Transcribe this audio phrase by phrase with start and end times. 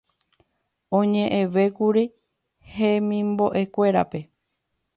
[0.99, 2.03] oñe'ẽvékuri
[2.75, 4.19] hemimbo'ekuérape